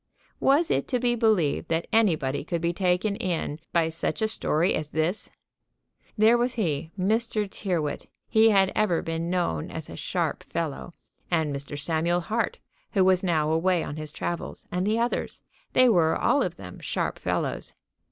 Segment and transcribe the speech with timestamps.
[0.39, 4.73] Was it to be believed that anybody could be taken in by such a story
[4.73, 5.29] as this?
[6.17, 7.47] There was he, Mr.
[7.47, 10.89] Tyrrwhit: he had ever been known as a sharp fellow;
[11.29, 11.77] and Mr.
[11.77, 12.57] Samuel Hart,
[12.93, 15.39] who was now away on his travels, and the others;
[15.73, 17.75] they were all of them sharp fellows.